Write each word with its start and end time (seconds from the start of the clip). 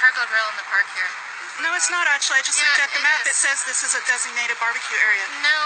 charcoal 0.00 0.24
grill 0.32 0.48
in 0.48 0.56
the 0.56 0.64
park 0.72 0.88
here. 0.96 1.12
No, 1.60 1.76
it's 1.76 1.92
not 1.92 2.08
actually. 2.08 2.40
I 2.40 2.44
just 2.46 2.56
Yeah, 2.56 2.64
looked 2.72 2.88
at 2.88 2.92
the 2.96 3.04
map. 3.04 3.20
It 3.28 3.36
says 3.36 3.60
this 3.68 3.84
is 3.84 3.92
a 3.92 4.00
designated 4.08 4.56
barbecue 4.56 4.96
area. 4.96 5.28
No, 5.44 5.60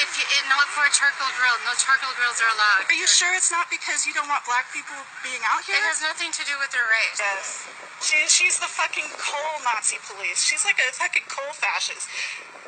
if 0.00 0.16
you, 0.16 0.24
it, 0.24 0.44
not 0.48 0.64
for 0.72 0.88
a 0.88 0.92
charcoal 0.96 1.28
grill. 1.36 1.52
No 1.68 1.76
charcoal 1.76 2.08
grills 2.16 2.40
are 2.40 2.48
allowed. 2.56 2.88
Are 2.88 2.96
you 2.96 3.04
sure 3.04 3.28
it's 3.36 3.52
not 3.52 3.68
because 3.68 4.08
you 4.08 4.16
don't 4.16 4.32
want 4.32 4.48
black 4.48 4.72
people 4.72 4.96
being 5.20 5.44
out 5.44 5.60
here? 5.68 5.76
It 5.76 5.84
has 5.92 6.00
nothing 6.00 6.32
to 6.32 6.42
do 6.48 6.56
with 6.56 6.72
their 6.72 6.88
race. 6.88 7.20
Yes. 7.20 7.68
She, 8.00 8.16
she's 8.32 8.56
the 8.56 8.70
fucking 8.70 9.12
coal 9.20 9.60
Nazi 9.60 10.00
police. 10.08 10.40
She's 10.40 10.64
like 10.64 10.80
a 10.80 10.88
fucking 10.96 11.28
coal 11.28 11.52
fascist. 11.52 12.08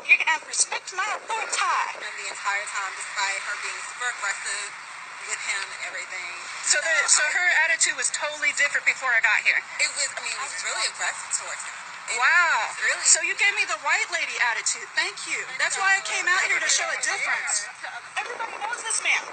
You 0.05 0.21
can 0.21 0.29
have 0.29 0.45
respect 0.45 0.93
my 0.93 1.09
authority. 1.17 1.57
And 2.05 2.15
the 2.21 2.29
entire 2.29 2.67
time, 2.69 2.93
despite 3.01 3.41
her 3.49 3.57
being 3.65 3.81
super 3.81 4.09
aggressive 4.13 4.88
with 5.29 5.43
him 5.45 5.65
and 5.69 5.81
everything. 5.85 6.33
So 6.65 6.81
the 6.81 6.95
so 7.09 7.21
her 7.21 7.49
attitude 7.69 7.97
was 8.01 8.09
totally 8.13 8.53
different 8.57 8.89
before 8.89 9.13
I 9.13 9.21
got 9.21 9.45
here. 9.45 9.61
It 9.81 9.89
was, 9.93 10.09
I 10.17 10.21
mean, 10.25 10.33
it 10.33 10.43
was 10.43 10.57
really 10.65 10.87
aggressive 10.89 11.33
towards 11.45 11.63
him. 11.65 11.77
It 12.09 12.17
Wow. 12.17 12.73
Really. 12.81 13.05
So 13.05 13.21
you 13.21 13.37
gave 13.37 13.53
me 13.53 13.69
the 13.69 13.77
white 13.85 14.09
lady 14.09 14.37
attitude. 14.53 14.89
Thank 14.97 15.29
you. 15.29 15.45
That's 15.61 15.77
why 15.77 15.97
I 15.97 16.01
came 16.09 16.25
out 16.25 16.41
here 16.49 16.57
to 16.57 16.71
show 16.73 16.89
a 16.89 16.99
difference. 17.05 17.69
Everybody 18.17 18.57
knows 18.65 18.81
this 18.81 19.05
man. 19.05 19.25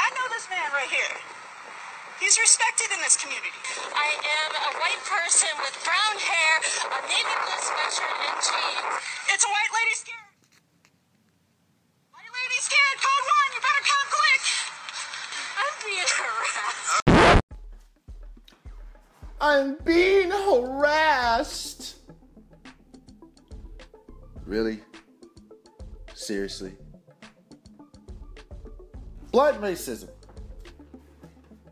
I 0.00 0.08
know 0.16 0.26
this 0.32 0.48
man 0.48 0.64
right 0.72 0.88
here. 0.88 1.16
He's 2.20 2.36
respected 2.36 2.92
in 2.92 3.00
this 3.00 3.16
community. 3.16 3.52
I 3.96 4.08
am 4.12 4.50
a 4.52 4.72
white 4.76 5.00
person 5.08 5.52
with 5.64 5.72
brown 5.84 6.16
hair, 6.20 6.54
a 6.96 7.00
navy 7.08 7.36
blue 7.44 7.60
sweatshirt, 7.64 8.16
and 8.28 8.36
jeans. 8.44 8.84
It's 9.32 9.44
a 9.44 9.48
white 9.48 9.72
lady 9.72 9.96
scared. 9.96 10.29
I'm 19.40 19.76
being 19.84 20.30
harassed. 20.30 21.96
Really? 24.44 24.80
Seriously? 26.14 26.74
Blunt 29.32 29.60
racism. 29.60 30.10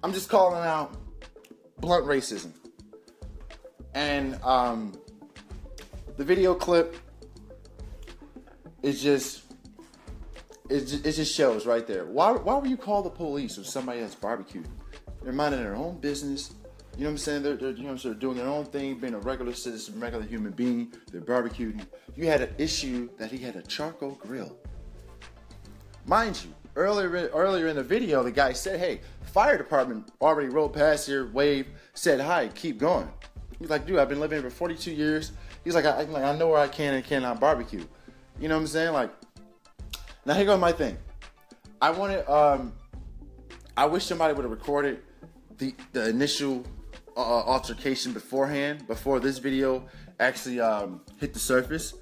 I'm 0.02 0.12
just 0.12 0.28
calling 0.28 0.62
out 0.64 0.96
blunt 1.80 2.06
racism. 2.06 2.52
And 3.94 4.40
um, 4.42 4.98
the 6.16 6.24
video 6.24 6.54
clip 6.54 6.96
is 8.82 9.02
just 9.02 9.42
it, 10.70 10.86
ju- 10.86 11.00
it 11.04 11.12
just 11.12 11.34
shows 11.34 11.66
right 11.66 11.86
there. 11.86 12.06
Why 12.06 12.32
why 12.32 12.56
would 12.56 12.70
you 12.70 12.76
call 12.76 13.02
the 13.02 13.10
police 13.10 13.58
if 13.58 13.66
somebody 13.66 14.00
that's 14.00 14.14
barbecued? 14.14 14.68
They're 15.22 15.32
minding 15.32 15.60
their 15.60 15.74
own 15.74 15.98
business. 15.98 16.52
You 16.98 17.04
know 17.04 17.10
what 17.10 17.12
I'm 17.12 17.18
saying? 17.18 17.42
They're, 17.44 17.54
they're 17.54 17.70
you 17.70 17.84
know 17.84 17.90
I'm? 17.90 17.96
They're 17.96 18.12
doing 18.12 18.38
their 18.38 18.48
own 18.48 18.64
thing, 18.64 18.98
being 18.98 19.14
a 19.14 19.20
regular 19.20 19.54
citizen, 19.54 20.00
regular 20.00 20.24
human 20.24 20.50
being. 20.50 20.92
They're 21.12 21.20
barbecuing. 21.20 21.86
You 22.16 22.26
had 22.26 22.40
an 22.40 22.52
issue 22.58 23.08
that 23.18 23.30
he 23.30 23.38
had 23.38 23.54
a 23.54 23.62
charcoal 23.62 24.16
grill. 24.16 24.58
Mind 26.06 26.42
you, 26.44 26.52
earlier 26.74 27.30
earlier 27.32 27.68
in 27.68 27.76
the 27.76 27.84
video, 27.84 28.24
the 28.24 28.32
guy 28.32 28.52
said, 28.52 28.80
"Hey, 28.80 29.00
fire 29.22 29.56
department 29.56 30.10
already 30.20 30.48
rode 30.48 30.72
past 30.72 31.06
here, 31.06 31.30
waved, 31.30 31.68
said 31.94 32.20
hi, 32.20 32.48
keep 32.48 32.78
going." 32.80 33.08
He's 33.60 33.70
like, 33.70 33.86
"Dude, 33.86 34.00
I've 34.00 34.08
been 34.08 34.18
living 34.18 34.42
here 34.42 34.50
for 34.50 34.56
42 34.56 34.90
years." 34.90 35.30
He's 35.62 35.76
like, 35.76 35.84
I, 35.84 36.02
like, 36.02 36.24
I 36.24 36.36
know 36.36 36.48
where 36.48 36.58
I 36.58 36.66
can 36.66 36.94
and 36.94 37.04
cannot 37.04 37.38
barbecue." 37.38 37.84
You 38.40 38.48
know 38.48 38.56
what 38.56 38.62
I'm 38.62 38.66
saying? 38.66 38.92
Like, 38.92 39.12
now 40.26 40.34
here 40.34 40.46
goes 40.46 40.58
my 40.58 40.72
thing. 40.72 40.98
I 41.80 41.90
wanted, 41.90 42.28
um, 42.28 42.72
I 43.76 43.86
wish 43.86 44.04
somebody 44.04 44.34
would 44.34 44.42
have 44.42 44.50
recorded 44.50 45.02
the 45.58 45.76
the 45.92 46.08
initial 46.08 46.64
uh, 47.18 47.42
altercation 47.46 48.12
beforehand, 48.12 48.86
before 48.86 49.18
this 49.20 49.38
video 49.38 49.84
actually 50.20 50.60
um, 50.60 51.00
hit 51.18 51.34
the 51.34 51.38
surface, 51.40 51.94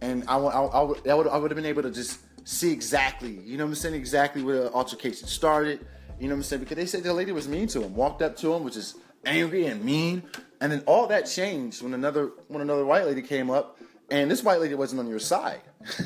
and 0.00 0.24
I, 0.28 0.36
I, 0.36 0.62
I 0.64 0.82
would 1.14 1.28
I 1.28 1.36
would 1.36 1.50
have 1.50 1.56
been 1.56 1.64
able 1.64 1.82
to 1.82 1.90
just 1.90 2.20
see 2.44 2.72
exactly, 2.72 3.38
you 3.44 3.56
know 3.56 3.64
what 3.64 3.70
I'm 3.70 3.74
saying, 3.76 3.94
exactly 3.94 4.42
where 4.42 4.64
the 4.64 4.72
altercation 4.72 5.28
started. 5.28 5.86
You 6.20 6.28
know 6.28 6.34
what 6.34 6.38
I'm 6.38 6.42
saying? 6.44 6.60
Because 6.60 6.76
they 6.76 6.86
said 6.86 7.02
the 7.02 7.12
lady 7.12 7.32
was 7.32 7.48
mean 7.48 7.66
to 7.68 7.82
him, 7.82 7.94
walked 7.94 8.22
up 8.22 8.36
to 8.38 8.52
him, 8.54 8.64
which 8.64 8.76
is 8.76 8.96
angry 9.24 9.66
and 9.66 9.82
mean, 9.84 10.22
and 10.60 10.70
then 10.70 10.82
all 10.86 11.06
that 11.08 11.22
changed 11.22 11.82
when 11.82 11.94
another 11.94 12.32
when 12.48 12.60
another 12.60 12.84
white 12.84 13.06
lady 13.06 13.22
came 13.22 13.50
up, 13.50 13.78
and 14.10 14.30
this 14.30 14.42
white 14.42 14.60
lady 14.60 14.74
wasn't 14.74 15.00
on 15.00 15.08
your 15.08 15.18
side. 15.18 15.62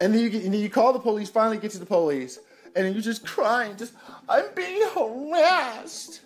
and 0.00 0.14
then 0.14 0.20
you 0.20 0.30
get, 0.30 0.44
and 0.44 0.54
then 0.54 0.60
you 0.60 0.70
call 0.70 0.92
the 0.92 0.98
police, 0.98 1.30
finally 1.30 1.58
get 1.58 1.70
to 1.72 1.78
the 1.78 1.86
police, 1.86 2.38
and 2.74 2.86
then 2.86 2.92
you're 2.92 3.02
just 3.02 3.24
crying, 3.26 3.76
just 3.76 3.92
I'm 4.28 4.46
being 4.54 4.82
harassed. 4.94 6.22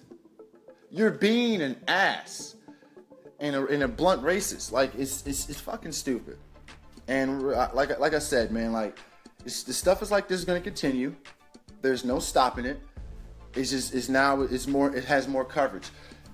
You're 0.91 1.11
being 1.12 1.62
an 1.62 1.77
ass 1.89 2.56
and 3.39 3.56
a, 3.56 3.84
a 3.84 3.89
blunt 3.89 4.23
racist. 4.23 4.73
Like 4.73 4.95
it's, 4.95 5.27
it's 5.27 5.49
it's 5.49 5.61
fucking 5.61 5.93
stupid. 5.93 6.39
And 7.09 7.43
like 7.43 7.99
like 7.99 8.15
I 8.15 8.19
said, 8.19 8.53
man, 8.53 8.73
like 8.73 8.99
the 9.45 9.50
stuff 9.50 10.03
is 10.03 10.11
like 10.11 10.29
this 10.29 10.39
is 10.39 10.45
gonna 10.45 10.61
continue. 10.61 11.15
There's 11.83 12.05
no 12.05 12.19
stopping 12.19 12.67
it. 12.67 12.81
It's 13.55 13.71
just 13.71 13.95
it's 13.95 14.09
now 14.09 14.43
it's 14.43 14.67
more 14.67 14.95
it 14.95 15.05
has 15.05 15.27
more 15.27 15.45
coverage. 15.45 15.89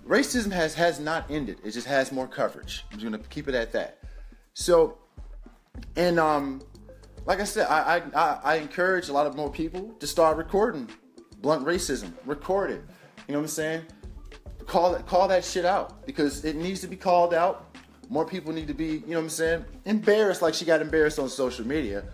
Racism 0.06 0.52
has 0.52 0.74
has 0.74 1.00
not 1.00 1.30
ended. 1.30 1.58
It 1.64 1.72
just 1.72 1.86
has 1.86 2.12
more 2.12 2.26
coverage. 2.26 2.84
I'm 2.90 2.98
just 2.98 3.04
gonna 3.04 3.22
keep 3.30 3.48
it 3.48 3.54
at 3.54 3.72
that. 3.72 3.98
So, 4.54 4.98
and 5.96 6.18
um, 6.18 6.62
like 7.26 7.40
I 7.40 7.44
said, 7.44 7.66
I, 7.68 8.02
I, 8.14 8.40
I 8.42 8.56
encourage 8.56 9.08
a 9.08 9.12
lot 9.12 9.26
of 9.26 9.34
more 9.36 9.50
people 9.50 9.94
to 9.98 10.06
start 10.06 10.36
recording 10.36 10.88
blunt 11.40 11.64
racism. 11.66 12.12
Record 12.24 12.70
it. 12.70 12.82
You 13.28 13.32
know 13.32 13.40
what 13.40 13.44
I'm 13.44 13.48
saying? 13.48 13.82
Call 14.66 14.92
that 14.92 15.06
call 15.06 15.28
that 15.28 15.44
shit 15.44 15.64
out 15.64 16.06
because 16.06 16.44
it 16.44 16.56
needs 16.56 16.80
to 16.80 16.88
be 16.88 16.96
called 16.96 17.32
out. 17.32 17.76
More 18.08 18.24
people 18.24 18.52
need 18.52 18.68
to 18.68 18.74
be, 18.74 18.86
you 18.86 19.00
know 19.08 19.18
what 19.18 19.22
I'm 19.24 19.28
saying, 19.30 19.64
embarrassed 19.84 20.42
like 20.42 20.54
she 20.54 20.64
got 20.64 20.80
embarrassed 20.80 21.18
on 21.18 21.28
social 21.28 21.66
media. 21.66 22.04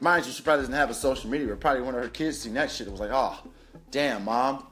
Mind 0.00 0.26
you, 0.26 0.32
she 0.32 0.42
probably 0.42 0.62
doesn't 0.62 0.74
have 0.74 0.90
a 0.90 0.94
social 0.94 1.30
media, 1.30 1.48
but 1.48 1.60
probably 1.60 1.82
one 1.82 1.94
of 1.94 2.02
her 2.02 2.08
kids 2.08 2.38
seen 2.38 2.54
that 2.54 2.70
shit. 2.70 2.86
It 2.86 2.90
was 2.90 3.00
like, 3.00 3.10
oh, 3.12 3.38
damn, 3.90 4.24
mom. 4.24 4.64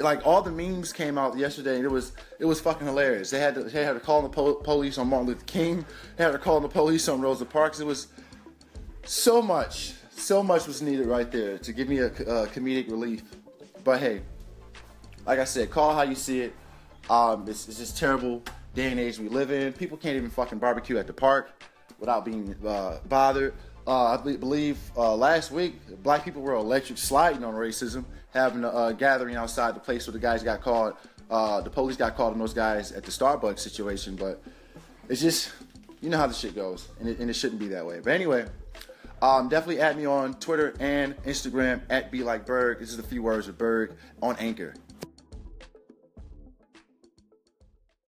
Like 0.00 0.26
all 0.26 0.42
the 0.42 0.50
memes 0.50 0.92
came 0.92 1.16
out 1.16 1.36
yesterday, 1.36 1.76
and 1.76 1.84
it 1.84 1.90
was 1.90 2.12
it 2.38 2.44
was 2.44 2.60
fucking 2.60 2.86
hilarious. 2.86 3.30
They 3.30 3.38
had 3.38 3.54
to 3.54 3.64
they 3.64 3.84
had 3.84 3.92
to 3.92 4.00
call 4.00 4.22
the 4.22 4.28
po- 4.28 4.54
police 4.54 4.98
on 4.98 5.08
Martin 5.08 5.28
Luther 5.28 5.44
King. 5.44 5.84
They 6.16 6.24
had 6.24 6.32
to 6.32 6.38
call 6.38 6.60
the 6.60 6.68
police 6.68 7.08
on 7.08 7.20
Rosa 7.20 7.44
Parks. 7.44 7.78
It 7.78 7.86
was 7.86 8.08
so 9.04 9.40
much, 9.42 9.92
so 10.10 10.42
much 10.42 10.66
was 10.66 10.82
needed 10.82 11.06
right 11.06 11.30
there 11.30 11.58
to 11.58 11.72
give 11.72 11.88
me 11.88 11.98
a, 11.98 12.06
a 12.06 12.46
comedic 12.48 12.90
relief. 12.90 13.22
But 13.84 14.00
hey, 14.00 14.22
like 15.26 15.38
I 15.38 15.44
said, 15.44 15.70
call 15.70 15.94
how 15.94 16.02
you 16.02 16.14
see 16.14 16.40
it. 16.42 16.54
Um, 17.10 17.44
it's, 17.48 17.66
just 17.66 17.98
terrible 17.98 18.42
day 18.74 18.90
and 18.90 18.98
age 18.98 19.18
we 19.18 19.28
live 19.28 19.50
in. 19.50 19.72
People 19.72 19.96
can't 19.96 20.16
even 20.16 20.30
fucking 20.30 20.58
barbecue 20.58 20.98
at 20.98 21.06
the 21.06 21.12
park 21.12 21.50
without 21.98 22.24
being 22.24 22.54
uh, 22.66 22.98
bothered. 23.08 23.54
Uh, 23.86 24.16
I 24.16 24.16
believe 24.16 24.78
uh, 24.96 25.14
last 25.16 25.50
week, 25.50 25.74
black 26.02 26.24
people 26.24 26.42
were 26.42 26.54
electric 26.54 26.98
sliding 26.98 27.42
on 27.42 27.54
racism, 27.54 28.04
having 28.32 28.62
a 28.62 28.68
uh, 28.68 28.92
gathering 28.92 29.34
outside 29.34 29.74
the 29.74 29.80
place 29.80 30.06
where 30.06 30.12
the 30.12 30.20
guys 30.20 30.42
got 30.42 30.60
called. 30.60 30.94
Uh, 31.30 31.60
the 31.60 31.70
police 31.70 31.96
got 31.96 32.16
called 32.16 32.34
on 32.34 32.38
those 32.38 32.54
guys 32.54 32.92
at 32.92 33.02
the 33.02 33.10
Starbucks 33.10 33.58
situation, 33.58 34.14
but 34.14 34.40
it's 35.08 35.20
just, 35.20 35.52
you 36.00 36.10
know 36.10 36.18
how 36.18 36.26
the 36.26 36.34
shit 36.34 36.54
goes, 36.54 36.88
and 37.00 37.08
it, 37.08 37.18
and 37.18 37.28
it 37.28 37.34
shouldn't 37.34 37.58
be 37.58 37.68
that 37.68 37.84
way. 37.84 38.00
But 38.00 38.12
anyway, 38.12 38.46
um, 39.20 39.48
definitely 39.48 39.80
add 39.80 39.96
me 39.96 40.06
on 40.06 40.34
Twitter 40.34 40.74
and 40.78 41.16
Instagram 41.24 41.80
at 41.90 42.12
Be 42.12 42.22
Like 42.22 42.46
Berg. 42.46 42.78
This 42.78 42.92
is 42.92 42.98
a 42.98 43.02
few 43.02 43.22
words 43.22 43.48
of 43.48 43.58
Berg 43.58 43.92
on 44.22 44.36
Anchor. 44.36 44.74